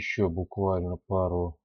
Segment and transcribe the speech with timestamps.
[0.00, 1.58] Еще буквально пару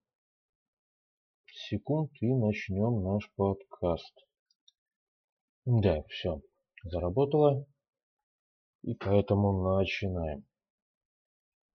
[1.46, 4.26] секунд и начнем наш подкаст.
[5.66, 6.42] Да, все,
[6.82, 7.68] заработало.
[8.82, 10.48] И поэтому начинаем.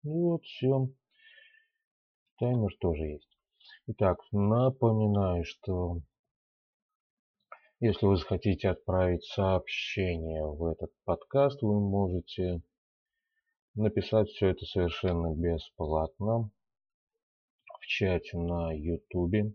[0.03, 0.87] Ну вот, все.
[2.39, 3.37] Таймер тоже есть.
[3.87, 5.99] Итак, напоминаю, что
[7.81, 12.61] если вы захотите отправить сообщение в этот подкаст, вы можете
[13.75, 16.49] написать все это совершенно бесплатно
[17.79, 19.53] в чате на ютубе,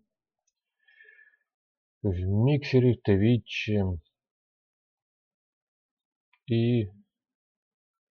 [2.02, 3.84] в миксере, твиче
[6.46, 6.90] и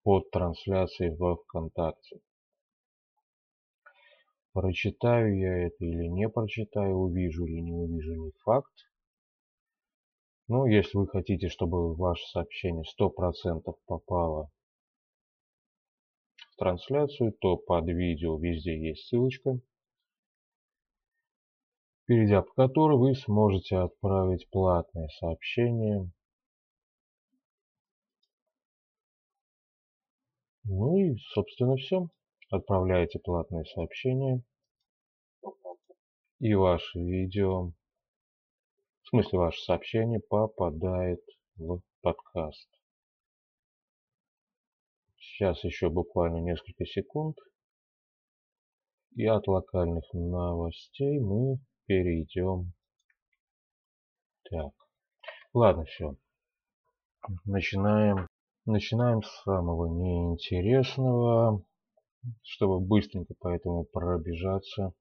[0.03, 2.19] под трансляцией в ВКонтакте.
[4.53, 8.73] Прочитаю я это или не прочитаю, увижу или не увижу, не факт.
[10.47, 14.49] Но если вы хотите, чтобы ваше сообщение 100% попало
[16.59, 19.59] трансляцию, то под видео везде есть ссылочка,
[22.05, 26.11] перейдя по которой вы сможете отправить платное сообщение.
[30.65, 32.09] Ну и, собственно, все.
[32.51, 34.43] Отправляете платное сообщение.
[36.39, 37.73] И ваше видео,
[39.03, 41.21] в смысле ваше сообщение попадает
[41.57, 42.78] в подкаст.
[45.39, 47.37] Сейчас еще буквально несколько секунд.
[49.15, 52.73] И от локальных новостей мы перейдем.
[54.51, 54.73] Так.
[55.53, 56.17] Ладно, все.
[57.45, 58.27] Начинаем.
[58.65, 61.63] Начинаем с самого неинтересного,
[62.43, 64.91] чтобы быстренько поэтому пробежаться.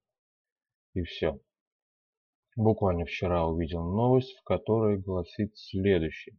[0.95, 1.41] И все.
[2.55, 6.39] Буквально вчера увидел новость, в которой гласит следующее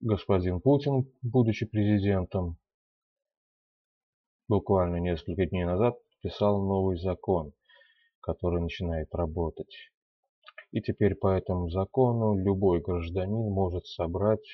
[0.00, 2.56] господин Путин, будучи президентом,
[4.48, 7.52] буквально несколько дней назад подписал новый закон,
[8.20, 9.74] который начинает работать.
[10.72, 14.46] И теперь по этому закону любой гражданин может собрать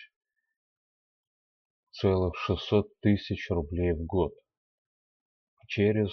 [1.92, 4.32] целых 600 тысяч рублей в год
[5.68, 6.10] через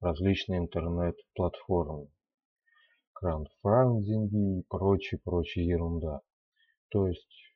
[0.00, 2.08] различные интернет-платформы,
[3.12, 6.20] краундфандинги и прочая-прочая ерунда.
[6.90, 7.55] То есть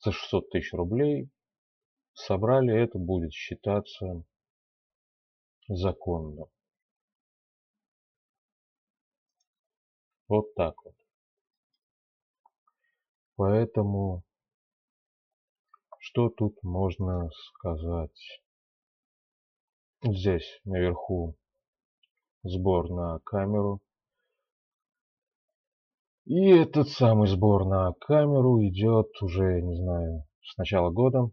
[0.00, 1.30] за 600 тысяч рублей
[2.14, 4.24] собрали, это будет считаться
[5.68, 6.46] законно.
[10.28, 10.94] Вот так вот.
[13.36, 14.24] Поэтому,
[16.00, 18.42] что тут можно сказать?
[20.02, 21.36] Здесь наверху
[22.42, 23.80] сбор на камеру.
[26.28, 31.30] И этот самый сбор на камеру идет уже, не знаю, с начала года.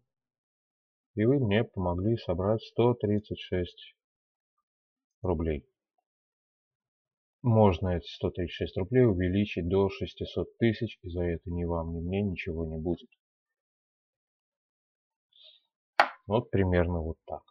[1.16, 3.94] И вы мне помогли собрать 136
[5.22, 5.68] рублей.
[7.42, 12.22] Можно эти 136 рублей увеличить до 600 тысяч, и за это ни вам, ни мне
[12.22, 13.10] ничего не будет.
[16.26, 17.44] Вот примерно вот так.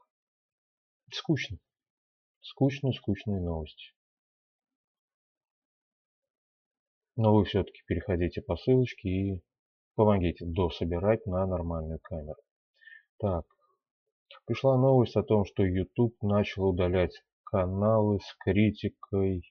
[1.13, 1.59] Скучно.
[2.41, 3.93] Скучные, скучные новости.
[7.17, 9.43] Но вы все-таки переходите по ссылочке и
[9.95, 12.41] помогите дособирать на нормальную камеру.
[13.19, 13.47] Так,
[14.47, 19.43] пришла новость о том, что YouTube начал удалять каналы с критикой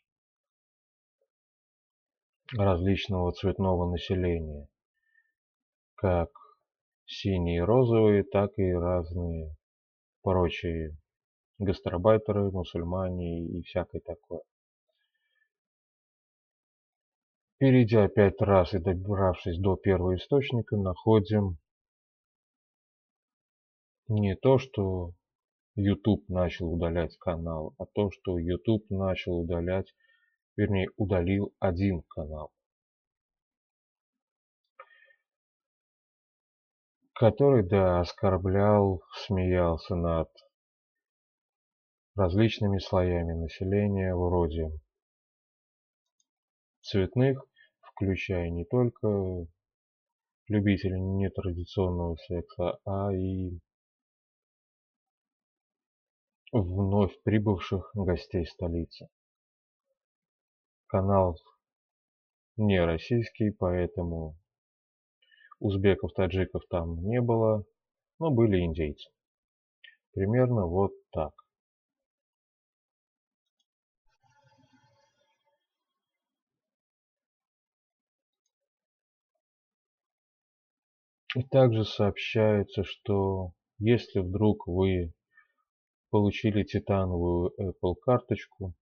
[2.51, 4.67] различного цветного населения.
[5.95, 6.29] Как
[7.05, 9.55] синие и розовые, так и разные
[10.21, 10.97] прочие
[11.59, 14.41] гастарбайтеры, мусульмане и всякое такое.
[17.63, 21.59] Перейдя пять раз и добравшись до первого источника, находим
[24.09, 25.11] не то, что
[25.75, 29.87] YouTube начал удалять канал, а то, что YouTube начал удалять,
[30.57, 32.51] вернее, удалил один канал.
[37.13, 40.29] который, да, оскорблял, смеялся над
[42.15, 44.69] различными слоями населения, вроде
[46.81, 47.41] цветных,
[47.95, 49.47] включая не только
[50.47, 53.59] любителей нетрадиционного секса, а и
[56.51, 59.07] вновь прибывших гостей столицы.
[60.87, 61.37] Канал
[62.57, 64.37] не российский, поэтому
[65.59, 67.65] узбеков, таджиков там не было,
[68.19, 69.09] но были индейцы.
[70.13, 71.33] Примерно вот так.
[81.41, 85.13] Также сообщается, что если вдруг вы
[86.11, 88.75] получили титановую Apple карточку,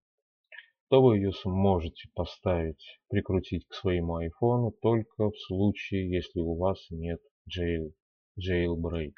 [0.89, 6.85] то вы ее сможете поставить, прикрутить к своему iPhone только в случае, если у вас
[6.89, 7.93] нет jail,
[8.37, 9.13] jailbreak.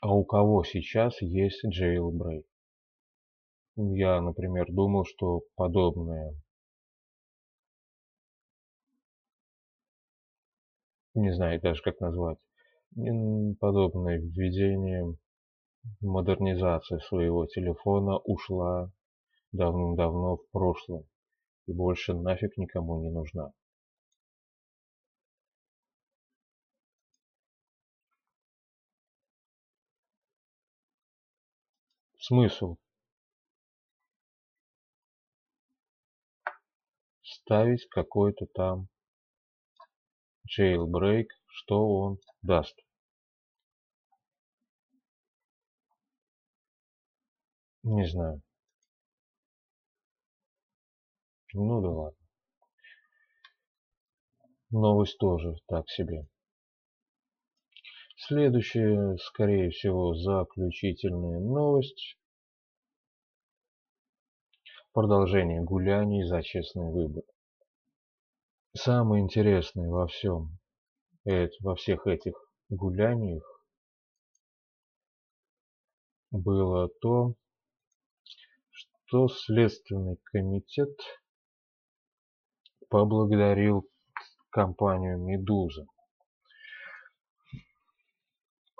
[0.00, 2.44] А у кого сейчас есть jailbreak?
[3.76, 6.34] Я, например, думал, что подобное
[11.16, 12.38] не знаю даже как назвать,
[13.60, 15.16] подобное введение
[16.00, 18.90] модернизация своего телефона ушла
[19.52, 21.04] давным-давно в прошлое
[21.66, 23.52] и больше нафиг никому не нужна.
[32.18, 32.76] Смысл
[37.22, 38.88] ставить какой-то там
[40.46, 42.76] jailbreak, что он даст.
[47.82, 48.42] Не знаю.
[51.54, 52.18] Ну да ладно.
[54.70, 56.26] Новость тоже так себе.
[58.16, 62.18] Следующая, скорее всего, заключительная новость.
[64.92, 67.22] Продолжение гуляний за честный выбор.
[68.76, 70.58] Самое интересное во всем,
[71.24, 72.34] во всех этих
[72.68, 73.42] гуляниях
[76.30, 77.36] было то,
[78.70, 80.90] что Следственный комитет
[82.90, 83.88] поблагодарил
[84.50, 85.86] компанию «Медуза»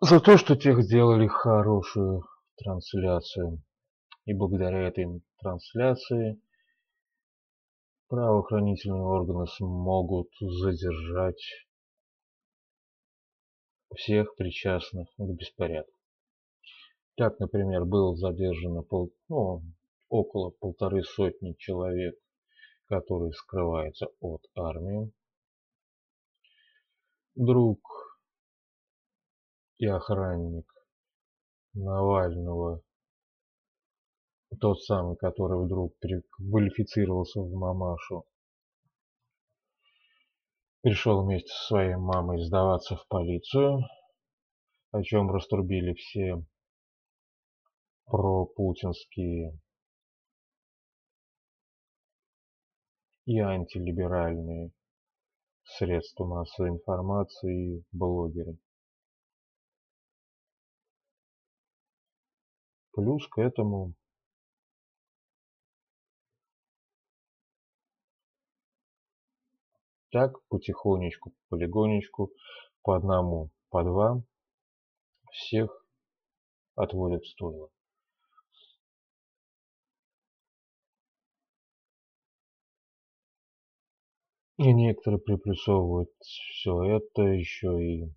[0.03, 2.23] за то, что тех сделали хорошую
[2.59, 3.63] трансляцию.
[4.27, 6.39] И благодаря этой трансляции
[8.09, 11.43] правоохранительные органы смогут задержать
[13.95, 15.93] всех причастных к беспорядку.
[17.17, 19.63] Так, например, было задержано пол, ну,
[20.09, 22.15] около полторы сотни человек,
[22.87, 25.13] которые скрываются от армии.
[27.35, 27.81] Друг
[29.79, 30.71] и охранник
[31.75, 32.83] Навального,
[34.61, 35.95] тот самый, который вдруг
[36.31, 38.25] квалифицировался в мамашу,
[40.83, 43.81] пришел вместе со своей мамой сдаваться в полицию,
[44.93, 46.43] о чем раструбили все
[48.07, 49.59] пропутинские
[53.25, 54.71] и антилиберальные
[55.65, 58.57] средства массовой информации и блогеры.
[62.93, 63.95] Плюс к этому
[70.17, 72.33] так потихонечку, полигонечку,
[72.83, 74.23] по одному, по два
[75.31, 75.87] всех
[76.75, 77.69] отводят в стойло.
[84.57, 88.11] И некоторые приплюсовывают все это еще и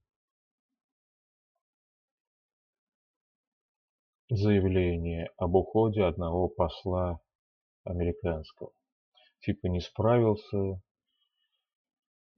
[4.29, 7.19] заявление об уходе одного посла
[7.83, 8.71] американского.
[9.41, 10.81] Типа не справился,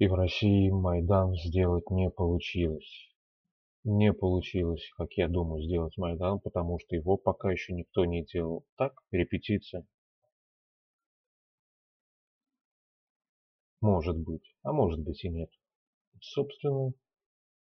[0.02, 3.12] и в России Майдан сделать не получилось.
[3.84, 8.66] Не получилось, как я думаю, сделать Майдан, потому что его пока еще никто не делал.
[8.78, 9.86] Так, репетиция.
[13.80, 15.52] Может быть, а может быть и нет.
[16.20, 16.94] Собственно,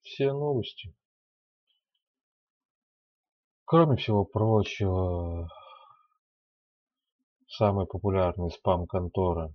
[0.01, 0.95] все новости.
[3.65, 5.47] Кроме всего прочего,
[7.47, 9.53] самая популярная спам-контора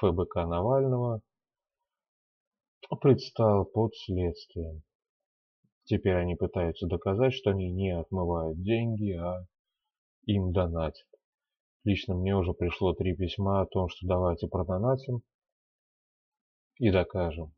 [0.00, 1.20] ФБК Навального
[3.00, 4.82] предстал под следствием.
[5.84, 9.46] Теперь они пытаются доказать, что они не отмывают деньги, а
[10.26, 11.06] им донатят.
[11.84, 15.22] Лично мне уже пришло три письма о том, что давайте продонатим
[16.78, 17.52] и докажем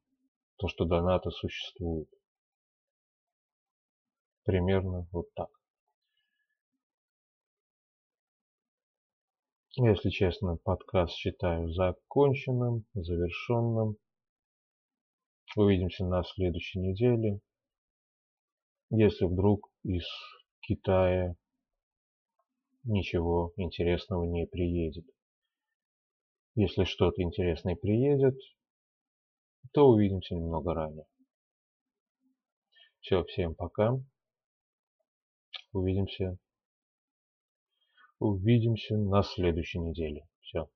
[0.56, 2.08] то, что донаты существуют.
[4.44, 5.55] Примерно вот так.
[9.78, 13.98] Если честно, подкаст считаю законченным, завершенным.
[15.54, 17.40] Увидимся на следующей неделе.
[18.88, 20.06] Если вдруг из
[20.60, 21.36] Китая
[22.84, 25.04] ничего интересного не приедет.
[26.54, 28.38] Если что-то интересное приедет,
[29.74, 31.04] то увидимся немного ранее.
[33.00, 34.00] Все, всем пока.
[35.72, 36.38] Увидимся.
[38.18, 40.26] Увидимся на следующей неделе.
[40.40, 40.68] Все.